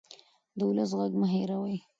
[0.57, 1.77] د ولس غږ مه هېروئ